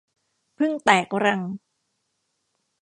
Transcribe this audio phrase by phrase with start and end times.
[0.57, 1.41] ผึ้งแตกรัง